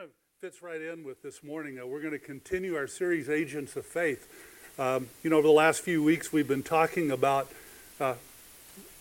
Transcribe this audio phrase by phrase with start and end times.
[0.00, 1.78] kind of fits right in with this morning.
[1.78, 4.32] Uh, we're going to continue our series, Agents of Faith.
[4.78, 7.52] Um, you know, over the last few weeks, we've been talking about
[8.00, 8.14] uh,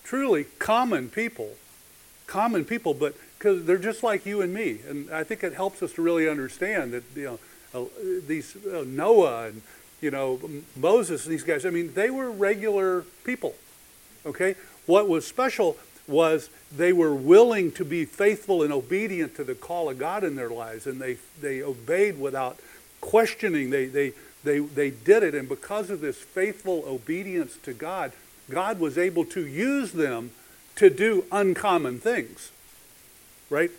[0.04, 1.52] truly common people,
[2.28, 4.80] common people, but because they're just like you and me.
[4.90, 7.40] And I think it helps us to really understand that, you know,
[7.74, 7.88] uh,
[8.28, 9.62] these uh, Noah and,
[10.02, 10.38] you know,
[10.76, 13.56] Moses, and these guys, I mean, they were regular people,
[14.26, 14.56] okay?
[14.86, 15.78] What was special
[16.10, 20.36] was they were willing to be faithful and obedient to the call of God in
[20.36, 22.60] their lives, and they, they obeyed without
[23.00, 23.70] questioning.
[23.70, 24.14] They, they,
[24.44, 28.12] they, they did it, and because of this faithful obedience to God,
[28.50, 30.32] God was able to use them
[30.76, 32.52] to do uncommon things,
[33.50, 33.72] right?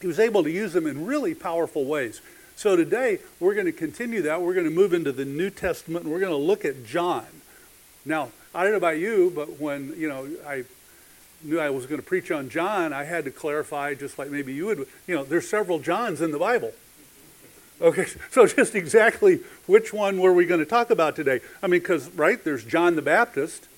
[0.00, 2.20] He was able to use them in really powerful ways.
[2.54, 4.42] So today, we're going to continue that.
[4.42, 7.26] We're going to move into the New Testament, and we're going to look at John.
[8.04, 10.64] Now, I don't know about you, but when, you know, I
[11.42, 14.52] knew I was going to preach on John, I had to clarify, just like maybe
[14.52, 16.72] you would, you know, there's several Johns in the Bible.
[17.80, 21.40] Okay, so just exactly which one were we going to talk about today?
[21.62, 23.68] I mean, because, right, there's John the Baptist,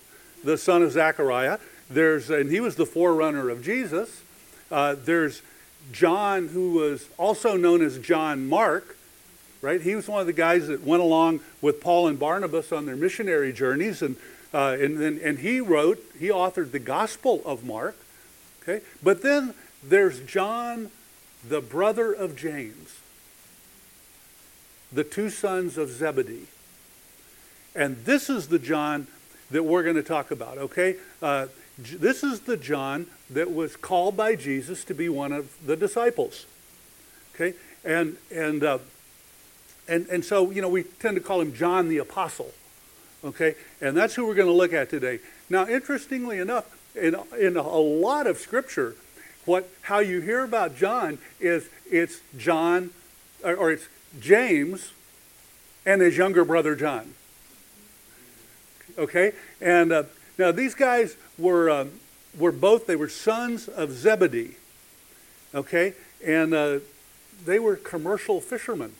[0.42, 1.58] the son of Zechariah.
[1.90, 4.22] There's, and he was the forerunner of Jesus.
[4.70, 5.42] Uh, there's
[5.92, 8.96] John, who was also known as John Mark,
[9.60, 9.80] right?
[9.80, 12.96] He was one of the guys that went along with Paul and Barnabas on their
[12.96, 14.02] missionary journeys.
[14.02, 14.16] And
[14.52, 17.96] uh, and, and, and he wrote, he authored the Gospel of Mark.
[18.62, 18.84] Okay?
[19.02, 20.90] But then there's John,
[21.46, 22.98] the brother of James,
[24.92, 26.46] the two sons of Zebedee.
[27.74, 29.06] And this is the John
[29.50, 30.96] that we're going to talk about, okay?
[31.22, 31.46] Uh,
[31.78, 36.46] this is the John that was called by Jesus to be one of the disciples.
[37.34, 37.56] Okay?
[37.84, 38.78] And, and, uh,
[39.88, 42.52] and, and so, you know, we tend to call him John the Apostle.
[43.24, 43.54] Okay?
[43.80, 45.20] And that's who we're going to look at today.
[45.48, 48.96] Now, interestingly enough, in, in a lot of scripture,
[49.44, 52.90] what how you hear about John is it's John
[53.42, 53.88] or, or it's
[54.20, 54.92] James
[55.86, 57.14] and his younger brother John.
[58.98, 59.32] Okay?
[59.60, 60.02] And uh,
[60.38, 61.92] now these guys were um,
[62.38, 64.56] were both they were sons of Zebedee.
[65.54, 65.94] Okay?
[66.24, 66.78] And uh,
[67.44, 68.92] they were commercial fishermen.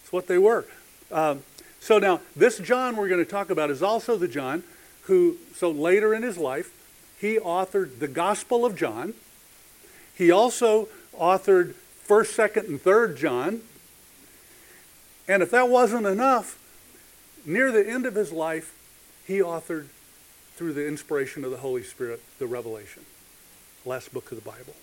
[0.00, 0.66] That's what they were.
[1.10, 1.42] Um,
[1.82, 4.62] so now, this John we're going to talk about is also the John
[5.06, 6.70] who, so later in his life,
[7.20, 9.14] he authored the Gospel of John.
[10.14, 10.86] He also
[11.18, 11.74] authored
[12.06, 13.62] 1st, 2nd, and 3rd John.
[15.26, 16.56] And if that wasn't enough,
[17.44, 18.72] near the end of his life,
[19.26, 19.86] he authored,
[20.54, 23.04] through the inspiration of the Holy Spirit, the Revelation,
[23.84, 24.76] last book of the Bible.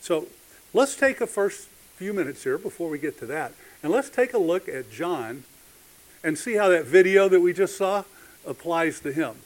[0.00, 0.28] So
[0.72, 4.34] let's take a first few minutes here before we get to that and let's take
[4.34, 5.44] a look at John
[6.24, 8.04] and see how that video that we just saw
[8.46, 9.36] applies to him.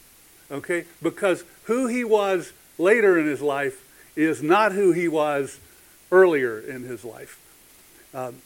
[0.51, 0.85] Okay?
[1.03, 3.85] Because who he was later in his life
[4.17, 5.61] is not who he was
[6.11, 7.39] earlier in his life.
[8.15, 8.37] Um,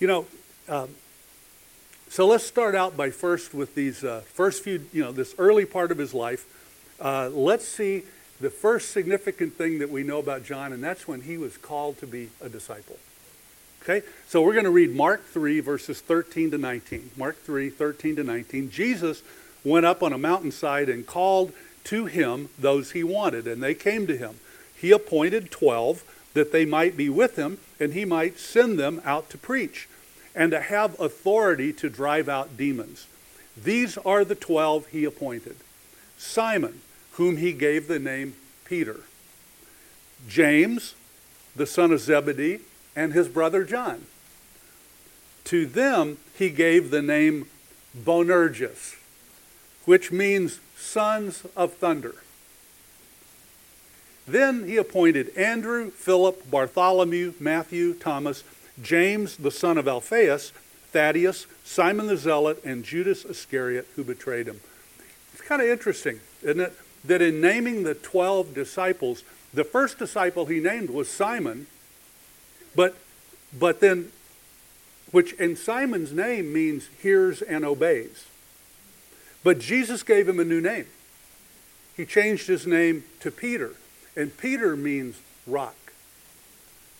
[0.00, 0.26] you know,
[0.68, 0.88] um,
[2.08, 5.64] so let's start out by first with these uh, first few, you know, this early
[5.64, 6.46] part of his life.
[7.00, 8.04] Uh, let's see
[8.40, 11.98] the first significant thing that we know about John, and that's when he was called
[11.98, 12.98] to be a disciple.
[13.88, 14.04] Okay?
[14.26, 17.10] So we're going to read Mark 3, verses 13 to 19.
[17.16, 18.68] Mark 3, 13 to 19.
[18.68, 19.22] Jesus
[19.62, 21.52] went up on a mountainside and called
[21.84, 24.40] to him those he wanted, and they came to him.
[24.74, 26.02] He appointed 12
[26.34, 29.88] that they might be with him, and he might send them out to preach
[30.34, 33.06] and to have authority to drive out demons.
[33.56, 35.56] These are the 12 he appointed
[36.18, 36.80] Simon,
[37.12, 39.00] whom he gave the name Peter,
[40.26, 40.94] James,
[41.54, 42.60] the son of Zebedee
[42.96, 44.06] and his brother John.
[45.44, 47.46] To them he gave the name
[47.96, 48.96] Boanerges,
[49.84, 52.16] which means sons of thunder.
[54.26, 58.42] Then he appointed Andrew, Philip, Bartholomew, Matthew, Thomas,
[58.82, 60.52] James the son of Alphaeus,
[60.90, 64.60] Thaddeus, Simon the Zealot, and Judas Iscariot who betrayed him.
[65.32, 66.72] It's kind of interesting, isn't it?
[67.04, 69.22] That in naming the 12 disciples,
[69.54, 71.68] the first disciple he named was Simon,
[72.76, 72.94] but,
[73.58, 74.12] but then,
[75.10, 78.26] which in Simon's name means hears and obeys.
[79.42, 80.86] But Jesus gave him a new name.
[81.96, 83.72] He changed his name to Peter.
[84.14, 85.76] And Peter means rock.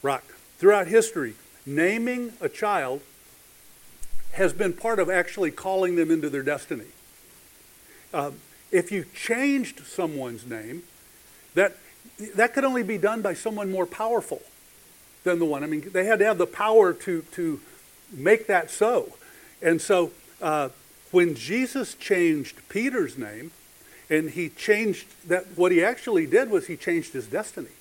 [0.03, 0.25] Rock.
[0.59, 1.35] Throughout history,
[1.67, 3.03] naming a child
[4.33, 6.87] has been part of actually calling them into their destiny.
[8.15, 8.31] Uh,
[8.71, 10.83] if you changed someone's name,
[11.55, 11.77] that,
[12.35, 14.43] that could only be done by someone more powerful
[15.27, 15.63] than the one.
[15.63, 17.61] I mean, they had to have the power to, to
[18.11, 19.13] make that so.
[19.61, 20.71] And so uh,
[21.11, 23.51] when Jesus changed Peter's name,
[24.09, 27.75] and he changed that, what he actually did was he changed his destiny.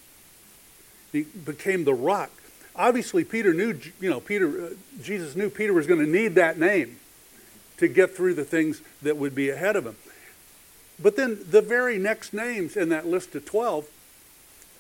[1.12, 2.32] he became the rock.
[2.76, 4.70] Obviously, Peter knew, you know, Peter, uh,
[5.02, 6.98] Jesus knew Peter was going to need that name
[7.78, 9.96] to get through the things that would be ahead of him.
[11.00, 13.86] But then the very next names in that list of 12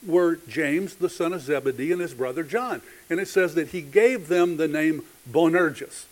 [0.05, 2.81] were James, the son of Zebedee, and his brother John.
[3.09, 6.05] And it says that he gave them the name Boanerges,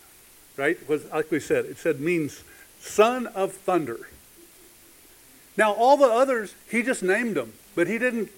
[0.56, 0.76] right?
[0.88, 2.42] Was, like we said, it said means
[2.80, 4.08] son of thunder.
[5.56, 8.30] Now, all the others, he just named them, but he didn't,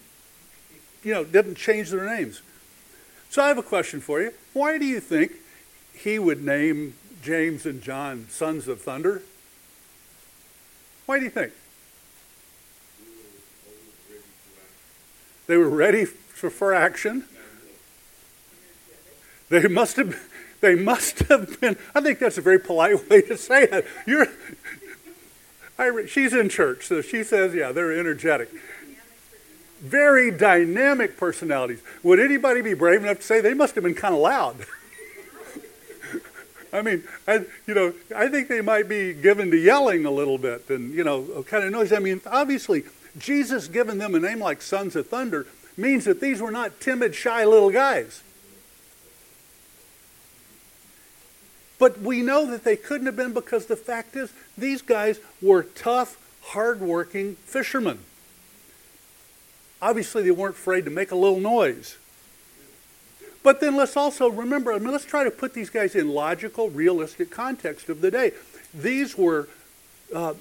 [1.02, 2.42] you know, didn't change their names.
[3.30, 4.32] So I have a question for you.
[4.52, 5.32] Why do you think
[5.94, 9.22] he would name James and John sons of thunder?
[11.06, 11.52] Why do you think?
[15.46, 17.24] They were ready for, for action.
[19.48, 20.28] They must have
[20.60, 23.86] they must have been I think that's a very polite way to say it.
[24.06, 24.26] You're
[25.78, 28.50] I, she's in church, so she says, yeah, they're energetic.
[29.80, 31.82] Very dynamic personalities.
[32.02, 34.56] Would anybody be brave enough to say they must have been kind of loud?
[36.72, 40.38] I mean, I, you know, I think they might be given to yelling a little
[40.38, 41.92] bit and, you know, kind of noise.
[41.92, 42.84] I mean, obviously,
[43.18, 45.46] Jesus giving them a name like Sons of Thunder
[45.76, 48.22] means that these were not timid, shy little guys.
[51.78, 55.62] But we know that they couldn't have been because the fact is, these guys were
[55.62, 57.98] tough, hardworking fishermen.
[59.82, 61.98] Obviously, they weren't afraid to make a little noise.
[63.42, 66.70] But then let's also remember, I mean, let's try to put these guys in logical,
[66.70, 68.32] realistic context of the day.
[68.74, 69.48] These were,
[70.14, 70.34] uh,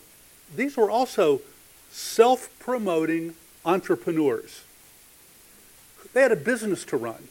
[0.56, 1.42] these were also
[1.96, 3.34] self-promoting
[3.64, 4.66] entrepreneurs.
[6.14, 7.30] They had a business to run.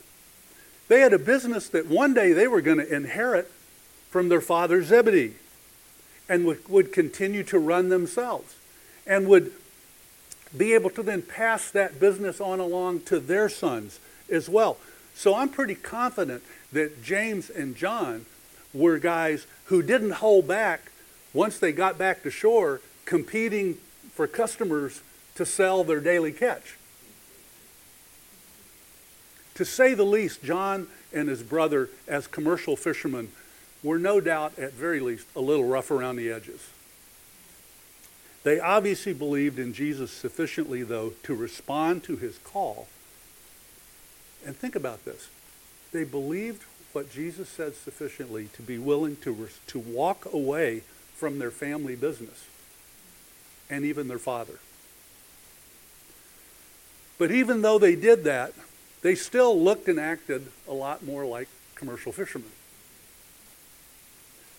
[0.88, 3.50] They had a business that one day they were going to inherit
[4.10, 5.34] from their father Zebedee
[6.30, 8.56] and would, would continue to run themselves
[9.06, 9.52] and would
[10.56, 14.00] be able to then pass that business on along to their sons
[14.30, 14.78] as well.
[15.14, 18.24] So I'm pretty confident that James and John
[18.72, 20.90] were guys who didn't hold back
[21.34, 23.76] once they got back to shore competing
[24.14, 25.02] for customers
[25.34, 26.76] to sell their daily catch.
[29.56, 33.30] To say the least, John and his brother, as commercial fishermen,
[33.82, 36.68] were no doubt, at very least, a little rough around the edges.
[38.42, 42.88] They obviously believed in Jesus sufficiently, though, to respond to his call.
[44.46, 45.28] And think about this.
[45.92, 46.62] They believed
[46.92, 50.82] what Jesus said sufficiently to be willing to, to walk away
[51.14, 52.46] from their family business
[53.70, 54.58] and even their father.
[57.18, 58.52] But even though they did that,
[59.02, 62.50] they still looked and acted a lot more like commercial fishermen.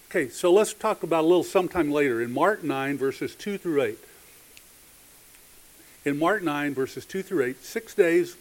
[0.10, 3.82] Okay, so let's talk about a little sometime later in Mark 9, verses 2 through
[3.82, 3.98] 8.
[6.06, 8.38] In Mark 9, verses 2 through 8, six days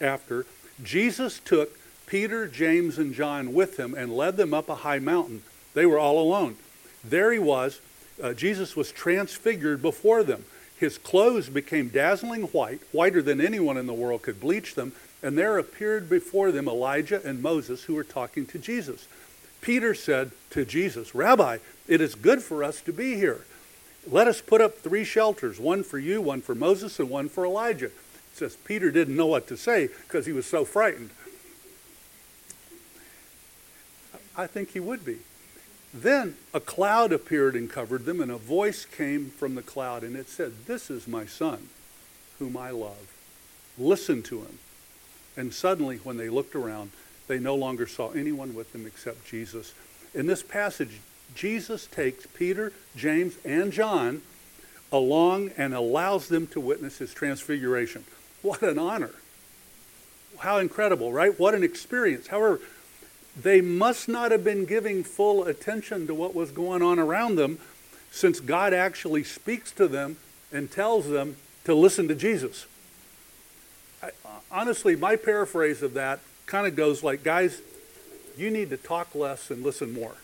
[0.00, 0.46] after,
[0.82, 5.42] Jesus took Peter, James, and John with him and led them up a high mountain.
[5.74, 6.56] They were all alone.
[7.04, 7.80] There he was.
[8.22, 10.44] Uh, Jesus was transfigured before them.
[10.78, 14.92] His clothes became dazzling white, whiter than anyone in the world could bleach them.
[15.22, 19.06] And there appeared before them Elijah and Moses who were talking to Jesus.
[19.60, 21.58] Peter said to Jesus, Rabbi,
[21.88, 23.44] it is good for us to be here.
[24.10, 27.44] Let us put up three shelters, one for you, one for Moses, and one for
[27.44, 27.86] Elijah.
[27.86, 27.92] It
[28.34, 31.10] says Peter didn't know what to say because he was so frightened.
[34.36, 35.18] I think he would be.
[35.94, 40.16] Then a cloud appeared and covered them, and a voice came from the cloud, and
[40.16, 41.68] it said, This is my son,
[42.38, 43.12] whom I love.
[43.78, 44.58] Listen to him.
[45.36, 46.92] And suddenly, when they looked around,
[47.28, 49.74] they no longer saw anyone with them except Jesus.
[50.14, 51.00] In this passage,
[51.34, 54.22] Jesus takes Peter, James, and John
[54.90, 58.04] along and allows them to witness his transfiguration.
[58.42, 59.12] What an honor.
[60.38, 61.38] How incredible, right?
[61.38, 62.26] What an experience.
[62.26, 62.60] However,
[63.40, 67.58] they must not have been giving full attention to what was going on around them
[68.10, 70.16] since God actually speaks to them
[70.52, 72.66] and tells them to listen to Jesus.
[74.02, 74.10] I,
[74.50, 77.62] honestly, my paraphrase of that kind of goes like, guys,
[78.36, 80.16] you need to talk less and listen more.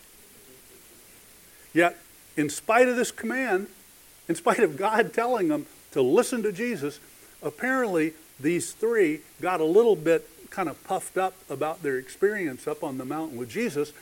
[1.73, 1.97] Yet,
[2.37, 3.67] in spite of this command,
[4.27, 6.99] in spite of God telling them to listen to Jesus,
[7.41, 12.83] apparently these three got a little bit kind of puffed up about their experience up
[12.83, 13.93] on the mountain with Jesus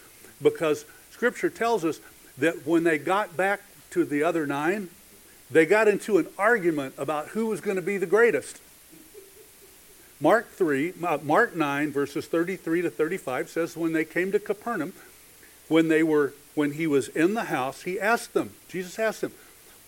[0.42, 2.00] because Scripture tells us
[2.38, 3.62] that when they got back
[3.92, 4.90] to the other nine,
[5.50, 8.60] they got into an argument about who was going to be the greatest.
[10.20, 14.94] Mark 3, uh, Mark 9, verses 33 to 35 says, when they came to Capernaum,
[15.68, 19.32] when they were when he was in the house, he asked them, Jesus asked them,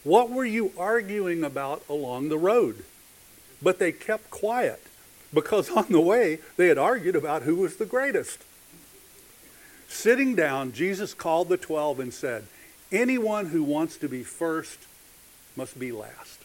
[0.03, 2.83] What were you arguing about along the road?
[3.59, 4.79] But they kept quiet.
[5.33, 8.43] Because on the way they had argued about who was the greatest.
[9.87, 12.45] Sitting down, Jesus called the twelve and said,
[12.91, 14.79] Anyone who wants to be first
[15.55, 16.39] must be last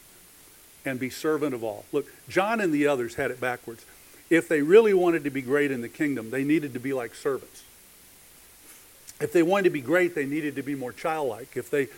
[0.84, 1.84] and be servant of all.
[1.92, 3.84] Look, John and the others had it backwards.
[4.30, 7.14] If they really wanted to be great in the kingdom, they needed to be like
[7.14, 7.62] servants.
[9.20, 11.56] If they wanted to be great, they needed to be more childlike.
[11.56, 11.88] If they,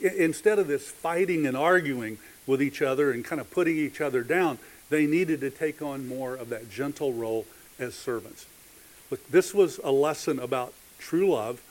[0.00, 4.22] instead of this fighting and arguing with each other and kind of putting each other
[4.22, 4.58] down,
[4.92, 7.46] they needed to take on more of that gentle role
[7.78, 8.44] as servants.
[9.10, 11.62] Look, this was a lesson about true love,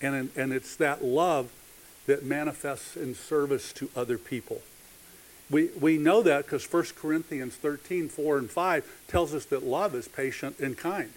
[0.00, 1.50] and, and it's that love
[2.06, 4.62] that manifests in service to other people.
[5.50, 9.94] We, we know that because 1 Corinthians 13, 4 and 5 tells us that love
[9.94, 11.12] is patient and kind.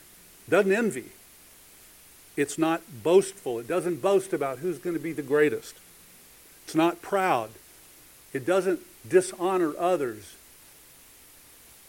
[0.50, 1.12] Doesn't envy.
[2.36, 3.60] It's not boastful.
[3.60, 5.76] It doesn't boast about who's going to be the greatest.
[6.66, 7.52] It's not proud.
[8.34, 10.36] It doesn't dishonor others.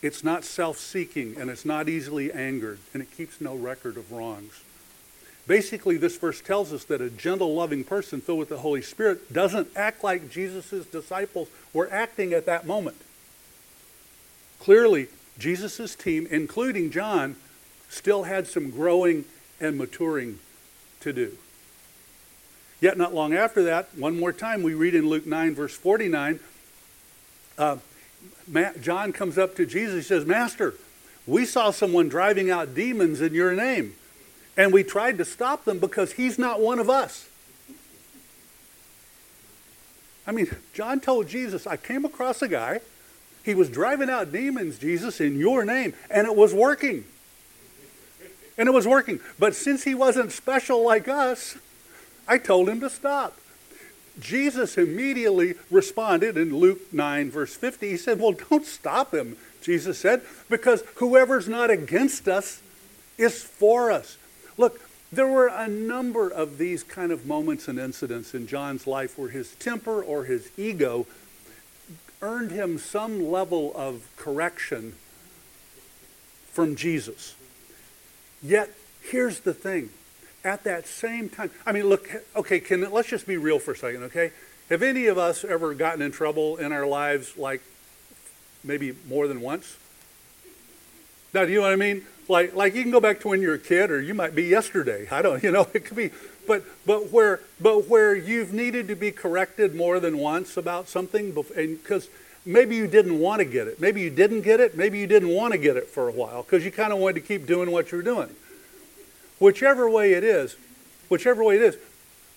[0.05, 4.13] It's not self seeking and it's not easily angered and it keeps no record of
[4.13, 4.63] wrongs.
[5.47, 9.33] Basically, this verse tells us that a gentle, loving person filled with the Holy Spirit
[9.33, 12.99] doesn't act like Jesus' disciples were acting at that moment.
[14.61, 15.09] Clearly,
[15.39, 17.37] Jesus' team, including John,
[17.89, 19.25] still had some growing
[19.59, 20.39] and maturing
[21.01, 21.39] to do.
[22.79, 26.41] Yet, not long after that, one more time, we read in Luke 9, verse 49,
[27.57, 27.79] uh,
[28.81, 29.95] John comes up to Jesus.
[29.95, 30.75] He says, Master,
[31.27, 33.95] we saw someone driving out demons in your name
[34.57, 37.29] and we tried to stop them because he's not one of us.
[40.27, 42.81] I mean, John told Jesus, I came across a guy.
[43.45, 47.05] He was driving out demons, Jesus, in your name, and it was working.
[48.57, 49.21] And it was working.
[49.39, 51.59] But since he wasn't special like us,
[52.27, 53.37] I told him to stop.
[54.21, 57.91] Jesus immediately responded in Luke 9, verse 50.
[57.91, 62.63] He said, Well, don't stop him, Jesus said, because whoever's not against us
[63.19, 64.17] is for us.
[64.57, 64.81] Look,
[65.13, 69.29] there were a number of these kind of moments and incidents in John's life where
[69.29, 71.07] his temper or his ego
[72.21, 74.95] earned him some level of correction
[76.53, 77.35] from Jesus.
[78.43, 78.71] Yet,
[79.03, 79.91] here's the thing.
[80.45, 83.77] At that same time, I mean, look, okay, can, let's just be real for a
[83.77, 84.31] second, okay?
[84.69, 87.63] Have any of us ever gotten in trouble in our lives like
[88.63, 89.79] maybe more than once?
[91.33, 92.05] Now, do you know what I mean?
[92.29, 94.35] like like you can go back to when you were a kid or you might
[94.35, 96.11] be yesterday i don't you know it could be
[96.47, 101.33] but but where but where you've needed to be corrected more than once about something
[101.33, 102.09] because
[102.45, 105.31] maybe you didn't want to get it maybe you didn't get it maybe you didn't
[105.31, 107.71] want to get it for a while because you kind of wanted to keep doing
[107.71, 108.29] what you were doing
[109.45, 110.57] whichever way it is
[111.09, 111.77] whichever way it is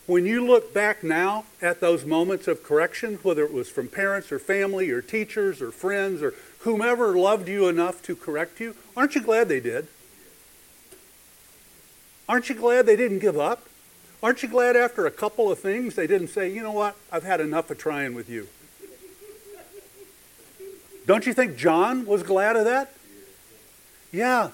[0.08, 4.30] when you look back now at those moments of correction whether it was from parents
[4.32, 9.16] or family or teachers or friends or whomever loved you enough to correct you, aren't
[9.16, 9.88] you glad they did?
[12.28, 13.64] Aren't you glad they didn't give up?
[14.22, 17.24] Aren't you glad after a couple of things they didn't say, you know what, I've
[17.24, 18.50] had enough of trying with you?
[21.06, 22.92] Don't you think John was glad of that?
[24.12, 24.50] Yeah.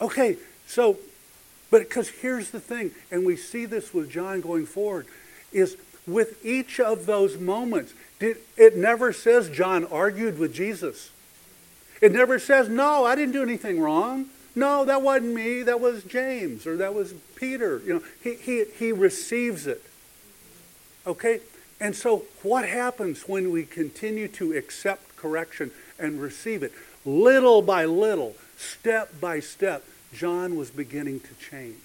[0.00, 0.96] Okay, so,
[1.70, 5.06] but because here's the thing, and we see this with John going forward,
[5.52, 11.10] is with each of those moments, did, it never says John argued with Jesus.
[12.00, 14.26] It never says, no, I didn't do anything wrong.
[14.54, 15.62] No, that wasn't me.
[15.62, 17.80] That was James or that was Peter.
[17.84, 19.82] You know, he, he, he receives it.
[21.06, 21.40] Okay?
[21.80, 26.72] And so what happens when we continue to accept correction and receive it?
[27.04, 31.76] Little by little, step by step, John was beginning to change.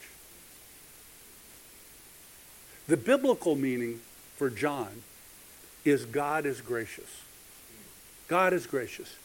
[2.88, 4.01] The biblical meaning
[4.36, 5.03] for John
[5.84, 7.22] is God is gracious.
[8.27, 9.15] God is gracious.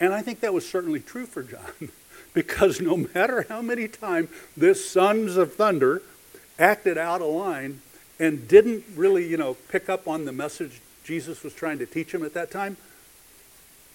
[0.00, 1.90] And I think that was certainly true for John,
[2.34, 6.02] because no matter how many times this sons of thunder
[6.58, 7.80] acted out of line
[8.20, 12.12] and didn't really, you know, pick up on the message Jesus was trying to teach
[12.12, 12.76] him at that time,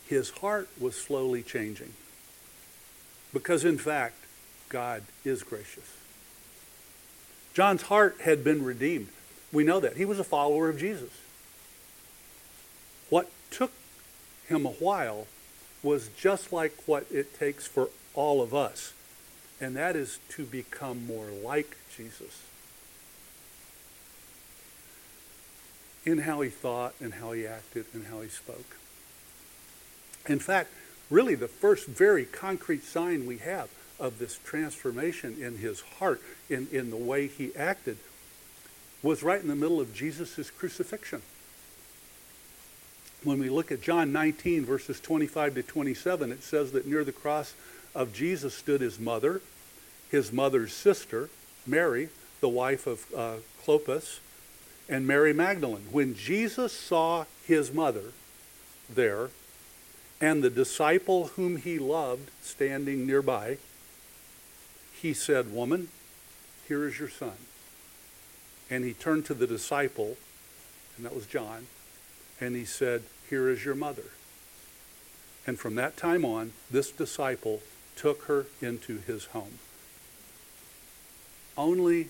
[0.08, 1.94] his heart was slowly changing.
[3.32, 4.16] Because in fact,
[4.74, 5.86] God is gracious.
[7.54, 9.08] John's heart had been redeemed.
[9.52, 9.96] We know that.
[9.96, 11.12] He was a follower of Jesus.
[13.12, 13.72] What took
[14.48, 15.28] him a while
[15.84, 18.94] was just like what it takes for all of us,
[19.62, 22.42] and that is to become more like Jesus
[26.06, 28.78] in how he thought and how he acted and how he spoke.
[30.28, 30.72] In fact,
[31.12, 33.70] really the first very concrete sign we have
[34.00, 37.98] of this transformation in his heart, in, in the way he acted,
[39.02, 41.22] was right in the middle of Jesus' crucifixion
[43.24, 47.12] when we look at John 19, verses 25 to 27, it says that near the
[47.12, 47.54] cross
[47.96, 49.42] of Jesus stood his mother,
[50.10, 51.30] his mother's sister,
[51.66, 52.10] Mary,
[52.42, 54.20] the wife of uh, Clopas,
[54.90, 55.88] and Mary Magdalene.
[55.92, 58.12] When Jesus saw his mother
[58.90, 59.30] there
[60.20, 63.58] and the disciple whom he loved standing nearby,
[65.04, 65.90] he said, Woman,
[66.66, 67.34] here is your son.
[68.70, 70.16] And he turned to the disciple,
[70.96, 71.68] and that was John,
[72.40, 74.06] and he said, Here is your mother.
[75.46, 77.62] And from that time on, this disciple
[77.98, 79.60] took her into his home.
[81.58, 82.08] Only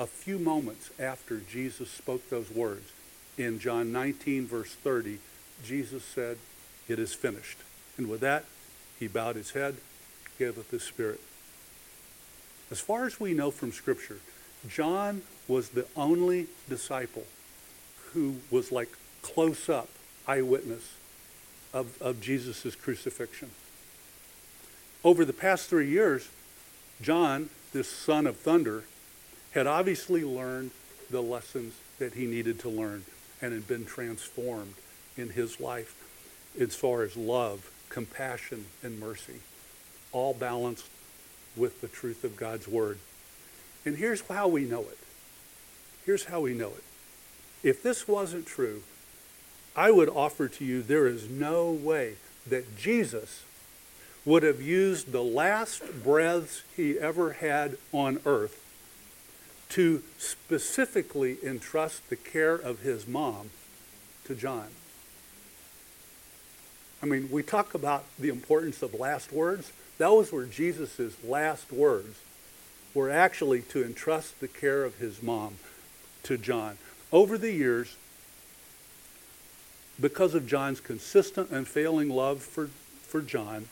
[0.00, 2.90] a few moments after Jesus spoke those words,
[3.38, 5.20] in John 19, verse 30,
[5.64, 6.36] Jesus said,
[6.88, 7.58] It is finished.
[7.96, 8.44] And with that,
[8.98, 9.76] he bowed his head,
[10.36, 11.20] gave up his spirit.
[12.72, 14.16] As far as we know from Scripture,
[14.66, 17.24] John was the only disciple
[18.14, 18.88] who was like
[19.20, 19.90] close up
[20.26, 20.94] eyewitness
[21.74, 23.50] of, of Jesus' crucifixion.
[25.04, 26.30] Over the past three years,
[27.02, 28.84] John, this son of thunder,
[29.50, 30.70] had obviously learned
[31.10, 33.04] the lessons that he needed to learn
[33.42, 34.76] and had been transformed
[35.18, 35.94] in his life
[36.58, 39.40] as far as love, compassion, and mercy,
[40.10, 40.86] all balanced
[41.56, 42.98] with the truth of God's word.
[43.84, 44.98] And here's how we know it.
[46.04, 46.84] Here's how we know it.
[47.62, 48.82] If this wasn't true,
[49.76, 52.14] I would offer to you there is no way
[52.48, 53.44] that Jesus
[54.24, 58.58] would have used the last breaths he ever had on earth
[59.70, 63.50] to specifically entrust the care of his mom
[64.24, 64.68] to John.
[67.02, 69.72] I mean, we talk about the importance of last words.
[70.02, 72.18] Those were Jesus' last words,
[72.92, 75.58] were actually to entrust the care of his mom
[76.24, 76.76] to John.
[77.12, 77.96] Over the years,
[80.00, 82.66] because of John's consistent and failing love for,
[83.02, 83.68] for John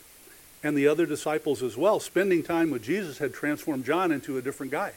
[0.63, 4.43] and the other disciples as well, spending time with Jesus had transformed John into a
[4.43, 4.93] different guy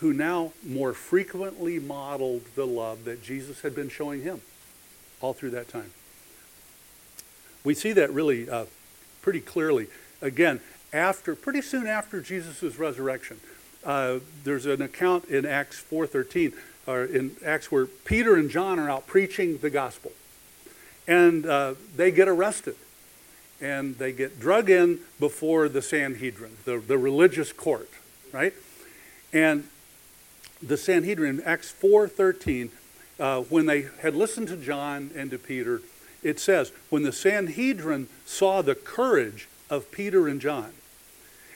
[0.00, 4.42] who now more frequently modeled the love that Jesus had been showing him
[5.22, 5.92] all through that time.
[7.64, 8.66] We see that really uh,
[9.24, 9.88] pretty clearly.
[10.24, 10.60] Again,
[10.94, 13.38] after pretty soon after Jesus' resurrection,
[13.84, 16.54] uh, there's an account in Acts 4:13,
[16.86, 20.12] or in Acts where Peter and John are out preaching the gospel,
[21.06, 22.74] and uh, they get arrested,
[23.60, 27.90] and they get drug in before the Sanhedrin, the, the religious court,
[28.32, 28.54] right?
[29.30, 29.68] And
[30.62, 32.70] the Sanhedrin, Acts 4.13,
[33.20, 35.82] uh, when they had listened to John and to Peter,
[36.22, 40.72] it says, when the Sanhedrin saw the courage of Peter and John,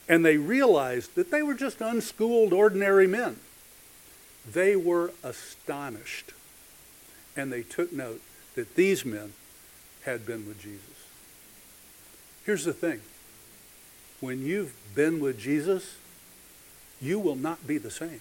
[0.08, 3.36] and they realized that they were just unschooled, ordinary men,
[4.50, 6.32] they were astonished.
[7.36, 8.20] And they took note
[8.56, 9.32] that these men
[10.04, 11.06] had been with Jesus.
[12.44, 13.00] Here's the thing
[14.20, 15.96] when you've been with Jesus,
[17.00, 18.20] you will not be the same.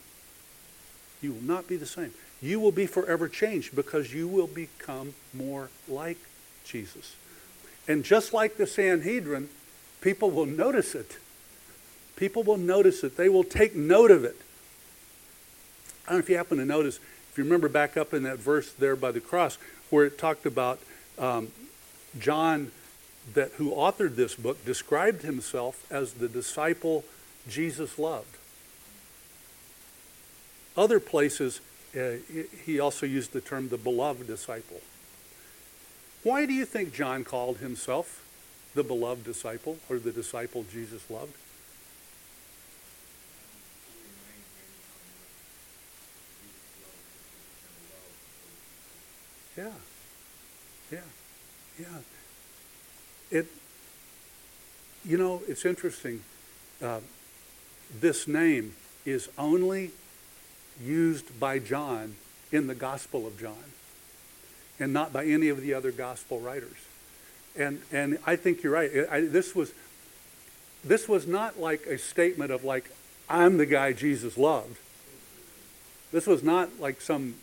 [1.21, 2.13] You will not be the same.
[2.41, 6.19] You will be forever changed because you will become more like
[6.63, 7.15] Jesus.
[7.87, 9.49] And just like the Sanhedrin,
[10.01, 11.17] people will notice it.
[12.15, 13.15] People will notice it.
[13.15, 14.35] They will take note of it.
[16.05, 16.97] I don't know if you happen to notice,
[17.31, 19.57] if you remember back up in that verse there by the cross,
[19.89, 20.79] where it talked about
[21.19, 21.49] um,
[22.17, 22.71] John,
[23.33, 27.03] that who authored this book, described himself as the disciple
[27.47, 28.37] Jesus loved.
[30.77, 31.59] Other places,
[31.97, 32.17] uh,
[32.65, 34.81] he also used the term the beloved disciple.
[36.23, 38.23] Why do you think John called himself
[38.75, 41.33] the beloved disciple or the disciple Jesus loved?
[49.57, 49.69] Yeah.
[50.91, 50.99] Yeah.
[51.79, 51.85] Yeah.
[53.31, 53.47] It,
[55.03, 56.21] you know, it's interesting.
[56.81, 56.99] Uh,
[57.99, 58.75] this name
[59.05, 59.91] is only
[60.81, 62.15] used by John
[62.51, 63.63] in the Gospel of John
[64.79, 66.77] and not by any of the other gospel writers.
[67.57, 68.91] And, and I think you're right.
[69.09, 69.73] I, this, was,
[70.83, 72.91] this was not like a statement of like,
[73.29, 74.77] I'm the guy Jesus loved.
[76.11, 77.35] This was not like some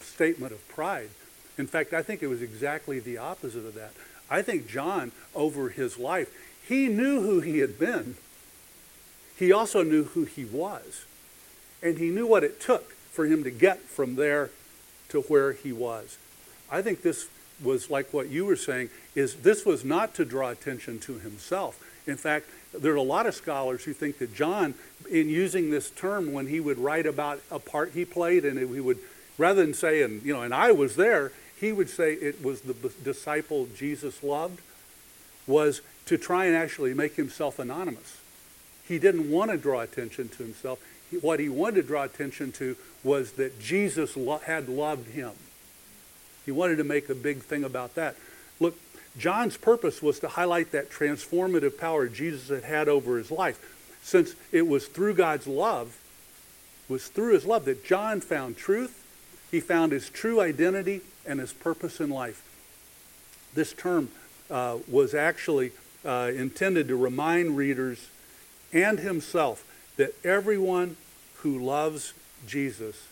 [0.00, 1.10] statement of pride.
[1.56, 3.92] In fact, I think it was exactly the opposite of that.
[4.28, 6.30] I think John, over his life,
[6.66, 8.16] he knew who he had been.
[9.38, 11.06] He also knew who he was
[11.82, 14.50] and he knew what it took for him to get from there
[15.08, 16.18] to where he was.
[16.70, 17.28] I think this
[17.62, 21.82] was like what you were saying is this was not to draw attention to himself.
[22.06, 24.74] In fact, there are a lot of scholars who think that John,
[25.10, 28.80] in using this term when he would write about a part he played, and he
[28.80, 28.98] would,
[29.38, 32.60] rather than say, and you know, and I was there, he would say it was
[32.60, 34.60] the disciple Jesus loved.
[35.46, 38.20] Was to try and actually make himself anonymous.
[38.86, 40.80] He didn't want to draw attention to himself.
[41.20, 45.32] What he wanted to draw attention to was that Jesus lo- had loved him.
[46.46, 48.16] He wanted to make a big thing about that.
[48.60, 48.78] Look,
[49.18, 53.58] John's purpose was to highlight that transformative power Jesus had had over his life.
[54.02, 55.98] Since it was through God's love,
[56.88, 59.02] was through his love that John found truth,
[59.50, 62.42] he found his true identity and his purpose in life.
[63.54, 64.10] This term
[64.50, 65.72] uh, was actually
[66.04, 68.08] uh, intended to remind readers
[68.72, 69.64] and himself
[69.96, 70.96] that everyone
[71.38, 72.12] who loves
[72.46, 73.08] Jesus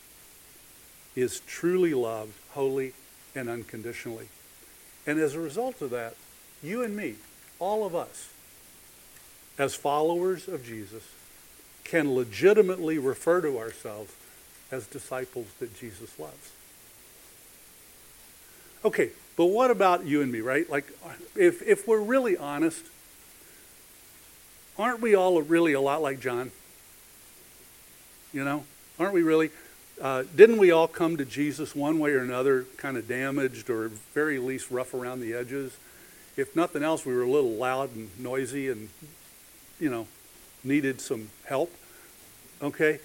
[1.16, 2.92] is truly loved, wholly
[3.35, 4.29] and unconditionally.
[5.07, 6.14] And as a result of that,
[6.62, 7.16] you and me,
[7.59, 8.31] all of us,
[9.59, 11.03] as followers of Jesus,
[11.85, 14.12] can legitimately refer to ourselves
[14.70, 16.53] as disciples that Jesus loves.
[18.85, 20.68] Okay, but what about you and me, right?
[20.68, 20.87] Like,
[21.37, 22.85] if, if we're really honest,
[24.79, 26.51] aren't we all really a lot like John?
[28.33, 28.64] You know,
[28.99, 29.51] aren't we really?
[30.01, 33.89] Uh, didn't we all come to Jesus one way or another, kind of damaged or
[34.13, 35.77] very least rough around the edges?
[36.37, 38.89] If nothing else, we were a little loud and noisy and,
[39.79, 40.09] you know,
[40.65, 41.73] needed some help.
[42.61, 42.99] Okay?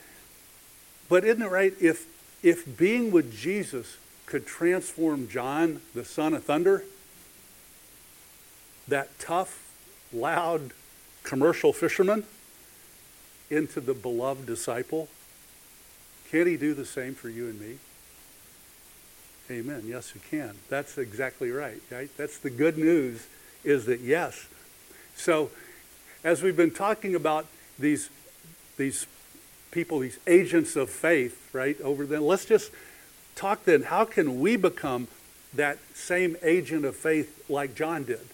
[1.10, 1.73] But isn't it right?
[1.80, 2.08] If,
[2.41, 6.84] if being with Jesus could transform John, the son of thunder,
[8.88, 9.71] that tough,
[10.12, 10.71] loud
[11.23, 12.23] commercial fisherman,
[13.52, 15.08] into the beloved disciple,
[16.31, 17.77] can't he do the same for you and me?
[19.51, 19.83] Amen.
[19.85, 20.55] Yes, he can.
[20.69, 22.09] That's exactly right, right?
[22.17, 23.27] That's the good news
[23.63, 24.47] is that yes.
[25.15, 25.49] So
[26.23, 28.09] as we've been talking about these
[28.77, 29.07] these
[29.71, 32.71] people, these agents of faith, right, over them, let's just
[33.35, 35.07] talk then, how can we become
[35.53, 38.25] that same agent of faith like John did?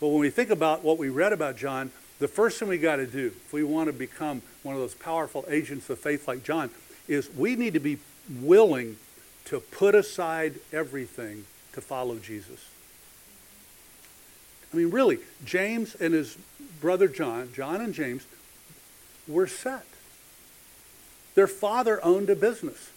[0.00, 2.96] Well, when we think about what we read about John, the first thing we got
[2.96, 6.44] to do, if we want to become one of those powerful agents of faith like
[6.44, 6.70] John,
[7.08, 7.98] is we need to be
[8.40, 8.96] willing
[9.46, 12.64] to put aside everything to follow Jesus.
[14.72, 16.36] I mean, really, James and his
[16.80, 18.26] brother John, John and James,
[19.28, 19.86] were set.
[21.34, 22.90] Their father owned a business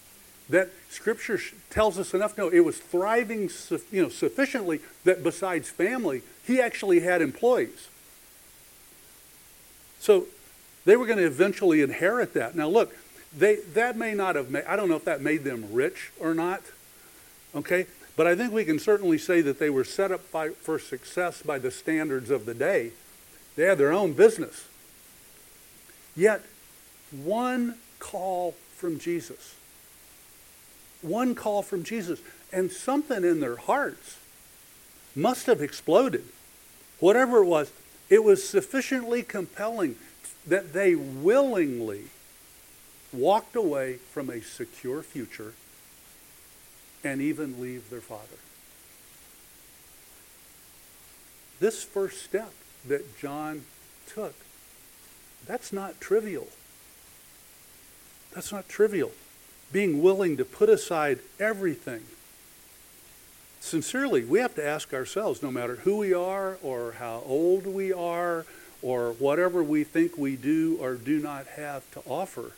[0.49, 1.39] that Scripture
[1.69, 3.49] tells us enough No, it was thriving
[3.91, 7.89] you know, sufficiently that besides family, he actually had employees.
[9.99, 10.27] So
[10.85, 12.55] they were going to eventually inherit that.
[12.55, 12.95] Now, look,
[13.35, 16.33] they, that may not have made, I don't know if that made them rich or
[16.33, 16.61] not,
[17.55, 17.87] okay?
[18.15, 21.41] But I think we can certainly say that they were set up by, for success
[21.41, 22.91] by the standards of the day.
[23.55, 24.67] They had their own business.
[26.15, 26.43] Yet,
[27.11, 29.55] one call from Jesus.
[31.01, 32.19] One call from Jesus.
[32.51, 34.17] And something in their hearts
[35.15, 36.23] must have exploded.
[36.99, 37.71] Whatever it was,
[38.09, 39.95] it was sufficiently compelling
[40.45, 42.05] that they willingly
[43.13, 45.53] walked away from a secure future
[47.03, 48.37] and even leave their father.
[51.59, 52.51] This first step
[52.85, 53.63] that John
[54.07, 54.35] took,
[55.45, 56.47] that's not trivial.
[58.33, 59.11] That's not trivial.
[59.71, 62.03] Being willing to put aside everything.
[63.59, 67.91] Sincerely, we have to ask ourselves no matter who we are or how old we
[67.91, 68.45] are
[68.81, 72.51] or whatever we think we do or do not have to offer,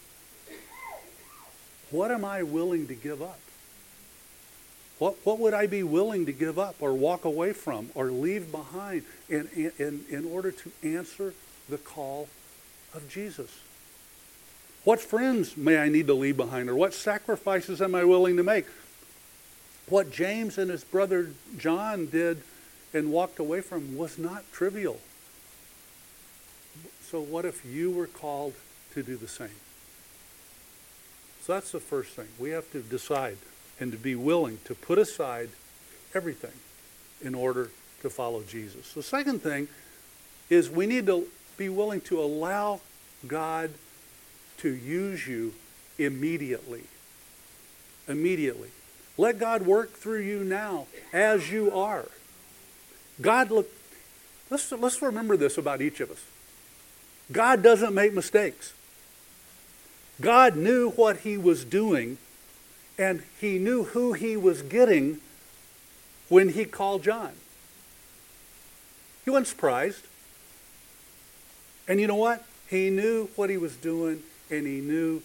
[1.91, 3.39] what am I willing to give up?
[4.99, 8.51] What, what would I be willing to give up or walk away from or leave
[8.51, 9.47] behind in,
[9.77, 11.33] in, in order to answer
[11.69, 12.27] the call
[12.93, 13.61] of Jesus?
[14.83, 18.43] What friends may I need to leave behind or what sacrifices am I willing to
[18.43, 18.65] make?
[19.87, 22.43] What James and his brother John did
[22.93, 24.99] and walked away from was not trivial.
[27.03, 28.53] So, what if you were called
[28.93, 29.49] to do the same?
[31.49, 32.27] So, that's the first thing.
[32.37, 33.37] We have to decide
[33.79, 35.49] and to be willing to put aside
[36.13, 36.53] everything
[37.23, 37.71] in order
[38.03, 38.93] to follow Jesus.
[38.93, 39.67] The second thing
[40.51, 41.25] is we need to
[41.57, 42.81] be willing to allow
[43.27, 43.71] God
[44.59, 45.55] to use you
[45.97, 46.83] immediately.
[48.07, 48.69] Immediately.
[49.17, 52.05] Let God work through you now as you are.
[53.19, 53.67] God, look,
[54.51, 56.23] let's, let's remember this about each of us.
[57.31, 58.73] God doesn't make mistakes.
[60.21, 62.17] God knew what he was doing,
[62.97, 65.21] and he knew who he was getting
[66.27, 67.31] when he called John.
[69.23, 70.05] He wasn't surprised.
[71.87, 72.43] And you know what?
[72.67, 75.21] He knew what he was doing, and he knew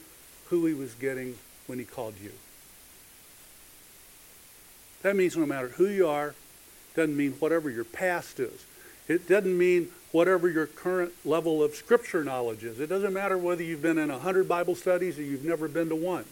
[0.46, 2.32] who he was getting when he called you.
[5.02, 6.34] That means no matter who you are,
[6.94, 8.64] doesn't mean whatever your past is.
[9.08, 12.78] It doesn't mean whatever your current level of scripture knowledge is.
[12.78, 15.96] It doesn't matter whether you've been in 100 Bible studies or you've never been to
[15.96, 16.24] one.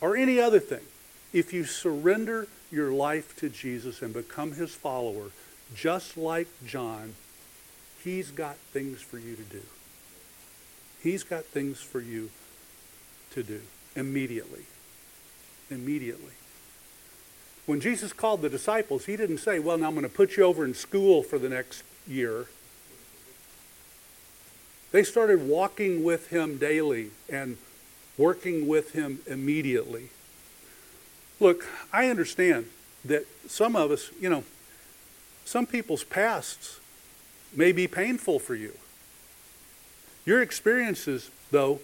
[0.00, 0.80] Or any other thing.
[1.32, 5.30] If you surrender your life to Jesus and become his follower,
[5.72, 7.14] just like John,
[8.02, 9.62] he's got things for you to do.
[11.00, 12.30] He's got things for you
[13.34, 13.60] to do
[13.94, 14.64] immediately.
[15.70, 16.39] Immediately.
[17.70, 20.42] When Jesus called the disciples, he didn't say, Well, now I'm going to put you
[20.42, 22.46] over in school for the next year.
[24.90, 27.58] They started walking with him daily and
[28.18, 30.08] working with him immediately.
[31.38, 32.66] Look, I understand
[33.04, 34.42] that some of us, you know,
[35.44, 36.80] some people's pasts
[37.54, 38.72] may be painful for you.
[40.26, 41.78] Your experiences, though,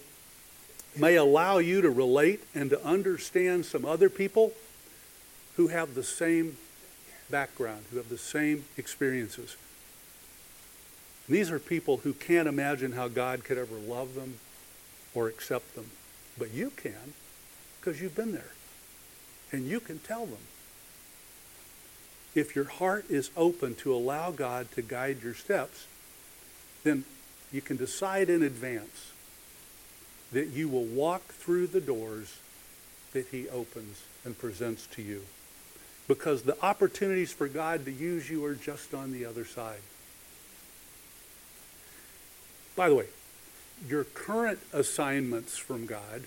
[0.97, 4.51] may allow you to relate and to understand some other people
[5.57, 6.55] who have the same
[7.29, 9.57] background, who have the same experiences.
[11.27, 14.35] These are people who can't imagine how God could ever love them
[15.13, 15.89] or accept them.
[16.37, 17.13] But you can
[17.79, 18.51] because you've been there.
[19.51, 20.37] And you can tell them.
[22.35, 25.87] If your heart is open to allow God to guide your steps,
[26.83, 27.03] then
[27.51, 29.11] you can decide in advance
[30.31, 32.37] that you will walk through the doors
[33.13, 35.23] that he opens and presents to you.
[36.07, 39.81] Because the opportunities for God to use you are just on the other side.
[42.75, 43.07] By the way,
[43.87, 46.23] your current assignments from God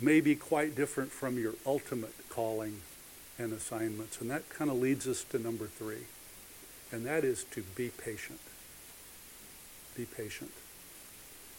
[0.00, 2.82] may be quite different from your ultimate calling
[3.38, 4.20] and assignments.
[4.20, 6.06] And that kind of leads us to number three,
[6.92, 8.40] and that is to be patient.
[9.96, 10.52] Be patient.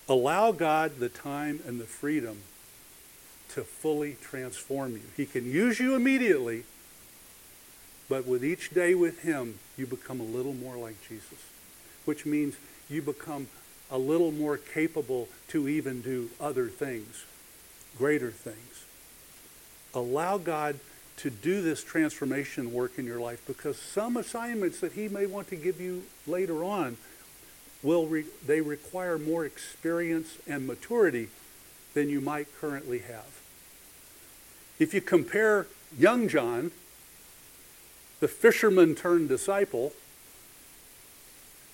[0.08, 2.40] Allow God the time and the freedom
[3.50, 5.02] to fully transform you.
[5.16, 6.64] He can use you immediately,
[8.10, 11.40] but with each day with Him, you become a little more like Jesus,
[12.06, 12.56] which means
[12.90, 13.48] you become
[13.90, 17.26] a little more capable to even do other things,
[17.98, 18.86] greater things.
[19.94, 20.80] Allow God
[21.18, 25.48] to do this transformation work in your life because some assignments that He may want
[25.50, 26.98] to give you later on
[27.82, 31.30] will re- they require more experience and maturity
[31.94, 33.37] than you might currently have.
[34.80, 36.72] If you compare young John,
[38.20, 39.94] the fisherman turned disciple,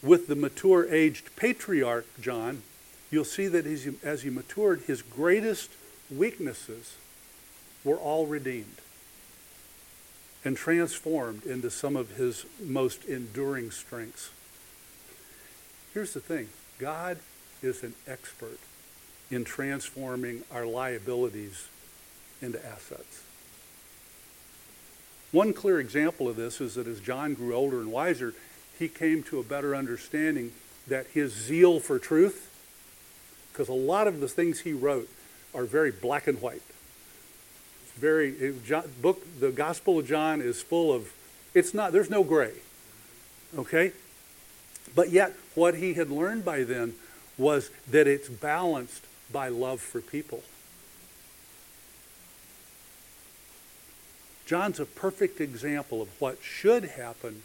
[0.01, 2.61] with the mature aged patriarch John,
[3.09, 5.71] you'll see that as he, as he matured, his greatest
[6.11, 6.97] weaknesses
[7.83, 8.81] were all redeemed
[10.45, 14.29] and transformed into some of his most enduring strengths.
[15.93, 17.19] Here's the thing God
[17.61, 18.59] is an expert
[19.31, 21.67] in transforming our liabilities
[22.43, 23.23] into assets.
[25.31, 28.35] One clear example of this is that as John grew older and wiser,
[28.77, 30.51] he came to a better understanding
[30.87, 32.51] that his zeal for truth,
[33.51, 35.09] because a lot of the things he wrote
[35.55, 36.61] are very black and white.
[37.83, 41.11] It's very John, book the Gospel of John is full of
[41.53, 42.53] it's not there's no gray.
[43.57, 43.91] Okay?
[44.95, 46.93] But yet, what he had learned by then
[47.37, 50.43] was that it's balanced by love for people.
[54.45, 57.41] John's a perfect example of what should happen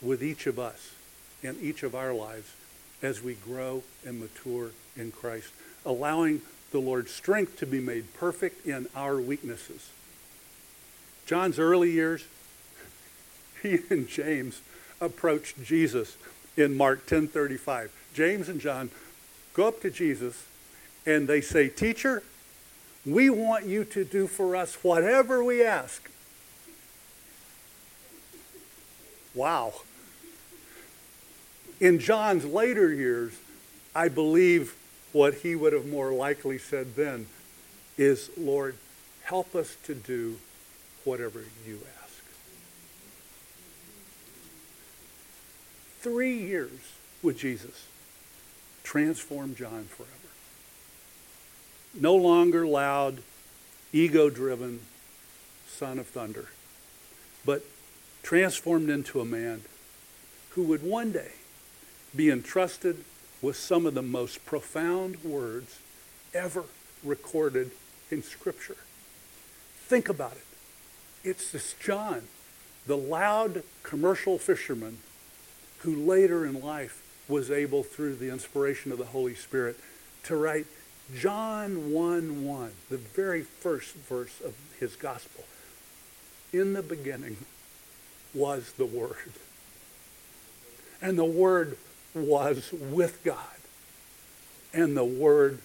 [0.00, 0.92] with each of us
[1.42, 2.52] in each of our lives
[3.02, 5.52] as we grow and mature in Christ,
[5.84, 9.90] allowing the Lord's strength to be made perfect in our weaknesses.
[11.26, 12.24] John's early years,
[13.62, 14.60] he and James
[15.00, 16.16] approached Jesus
[16.56, 17.90] in Mark 10:35.
[18.14, 18.90] James and John
[19.54, 20.44] go up to Jesus
[21.06, 22.22] and they say, "Teacher,
[23.04, 26.10] we want you to do for us whatever we ask."
[29.34, 29.74] Wow.
[31.80, 33.32] In John's later years,
[33.94, 34.74] I believe
[35.12, 37.26] what he would have more likely said then
[37.98, 38.76] is, Lord,
[39.24, 40.38] help us to do
[41.04, 42.02] whatever you ask.
[46.02, 46.80] three years
[47.22, 47.86] with Jesus
[48.82, 50.21] transformed John forever.
[51.94, 53.22] No longer loud,
[53.92, 54.80] ego driven
[55.66, 56.48] son of thunder,
[57.44, 57.64] but
[58.22, 59.62] transformed into a man
[60.50, 61.32] who would one day
[62.14, 63.04] be entrusted
[63.40, 65.80] with some of the most profound words
[66.32, 66.64] ever
[67.02, 67.72] recorded
[68.10, 68.76] in Scripture.
[69.86, 70.46] Think about it.
[71.24, 72.22] It's this John,
[72.86, 74.98] the loud commercial fisherman
[75.78, 79.78] who later in life was able, through the inspiration of the Holy Spirit,
[80.24, 80.66] to write
[81.18, 85.44] John 1 1, the very first verse of his gospel.
[86.52, 87.36] In the beginning
[88.34, 89.32] was the Word.
[91.00, 91.76] And the Word
[92.14, 93.38] was with God.
[94.72, 95.58] And the Word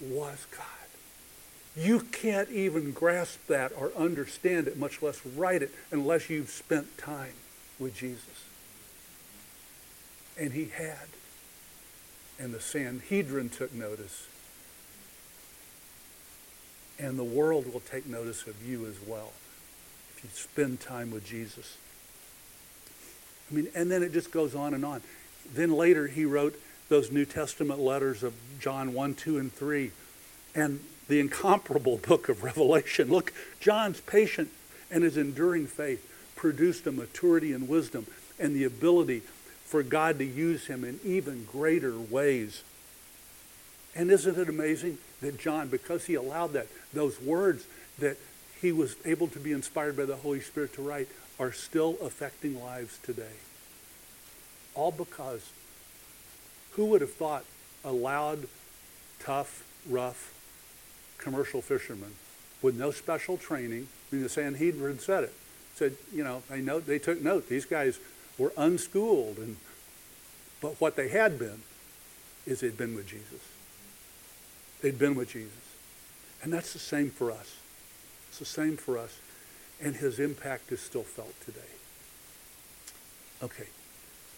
[0.00, 0.66] was God.
[1.76, 6.96] You can't even grasp that or understand it, much less write it, unless you've spent
[6.96, 7.34] time
[7.78, 8.44] with Jesus.
[10.38, 11.08] And he had.
[12.38, 14.28] And the Sanhedrin took notice.
[16.98, 19.32] And the world will take notice of you as well
[20.16, 21.76] if you spend time with Jesus.
[23.50, 25.02] I mean, and then it just goes on and on.
[25.52, 29.90] Then later he wrote those New Testament letters of John 1, 2, and 3.
[30.54, 33.08] And the incomparable book of Revelation.
[33.08, 34.50] Look, John's patient
[34.90, 38.06] and his enduring faith produced a maturity and wisdom
[38.38, 39.22] and the ability
[39.64, 42.62] for God to use him in even greater ways.
[43.94, 47.66] And isn't it amazing that John, because he allowed that, those words
[47.98, 48.16] that
[48.60, 52.60] he was able to be inspired by the Holy Spirit to write are still affecting
[52.60, 53.36] lives today?
[54.74, 55.50] All because
[56.72, 57.44] who would have thought
[57.84, 58.48] a loud,
[59.20, 60.32] tough, rough
[61.18, 62.12] commercial fisherman
[62.62, 63.86] with no special training.
[64.10, 65.32] I mean, the Sanhedrin said it.
[65.74, 67.48] Said, you know, they, know, they took note.
[67.48, 67.98] These guys
[68.38, 69.38] were unschooled.
[69.38, 69.56] And,
[70.60, 71.62] but what they had been
[72.46, 73.40] is they'd been with Jesus.
[74.84, 75.50] They'd been with Jesus.
[76.42, 77.56] And that's the same for us.
[78.28, 79.18] It's the same for us.
[79.80, 81.60] And his impact is still felt today.
[83.42, 83.64] Okay.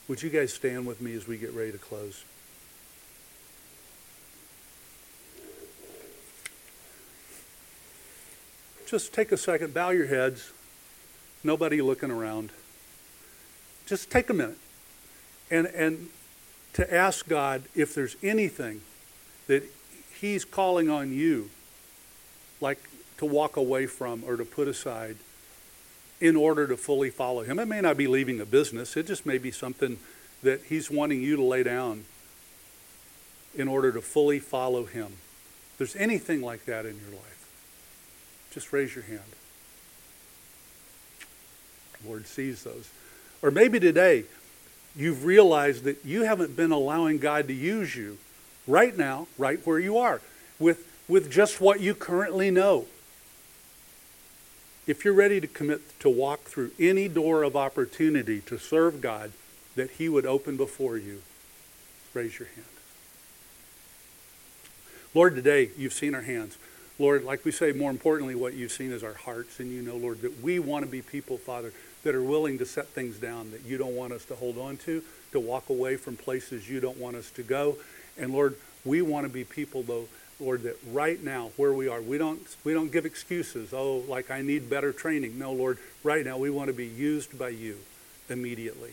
[0.06, 2.22] Would you guys stand with me as we get ready to close?
[8.87, 10.52] just take a second, bow your heads,
[11.42, 12.50] nobody looking around.
[13.85, 14.59] Just take a minute
[15.50, 16.09] and, and
[16.74, 18.82] to ask God if there's anything
[19.48, 19.64] that
[20.20, 21.50] He's calling on you,
[22.61, 22.79] like
[23.18, 25.16] to walk away from or to put aside
[26.20, 27.59] in order to fully follow Him.
[27.59, 29.98] It may not be leaving a business, it just may be something
[30.42, 32.05] that He's wanting you to lay down
[33.55, 35.07] in order to fully follow Him.
[35.72, 37.48] If there's anything like that in your life,
[38.52, 39.20] just raise your hand.
[42.00, 42.90] The Lord sees those.
[43.42, 44.24] Or maybe today
[44.94, 48.16] you've realized that you haven't been allowing God to use you
[48.66, 50.20] right now, right where you are,
[50.59, 52.87] with, with just what you currently know.
[54.87, 59.33] If you're ready to commit to walk through any door of opportunity to serve God
[59.74, 61.22] that He would open before you,
[62.14, 62.66] raise your hand.
[65.12, 66.59] Lord, today you've seen our hands.
[66.98, 69.61] Lord, like we say, more importantly, what you've seen is our hearts.
[69.61, 71.72] And you know, Lord, that we want to be people, Father,
[72.05, 74.76] that are willing to set things down that you don't want us to hold on
[74.79, 75.02] to,
[75.33, 77.76] to walk away from places you don't want us to go.
[78.18, 80.07] And Lord, we want to be people, though,
[80.38, 83.72] Lord, that right now, where we are, we don't, we don't give excuses.
[83.72, 85.38] Oh, like I need better training.
[85.38, 87.79] No, Lord, right now we want to be used by you
[88.29, 88.92] immediately.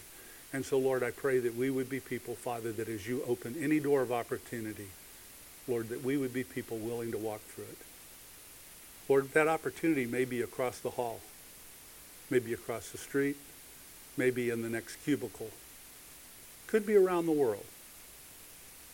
[0.53, 3.55] And so, Lord, I pray that we would be people, Father, that as you open
[3.59, 4.87] any door of opportunity,
[5.67, 7.77] Lord, that we would be people willing to walk through it.
[9.09, 11.19] Lord, that opportunity may be across the hall,
[12.29, 13.35] maybe across the street,
[14.15, 15.49] maybe in the next cubicle.
[16.67, 17.65] Could be around the world.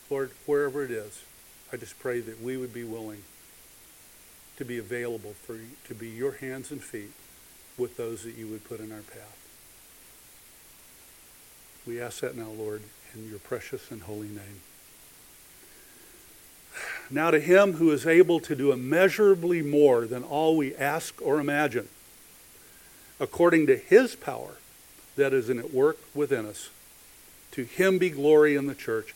[0.09, 1.23] Lord, wherever it is,
[1.71, 3.23] I just pray that we would be willing
[4.57, 7.11] to be available for you, to be your hands and feet
[7.77, 9.37] with those that you would put in our path.
[11.85, 12.81] We ask that now, Lord,
[13.13, 14.61] in your precious and holy name.
[17.09, 21.39] Now to him who is able to do immeasurably more than all we ask or
[21.39, 21.87] imagine,
[23.19, 24.57] according to his power
[25.15, 26.69] that is in at work within us.
[27.51, 29.15] To him be glory in the church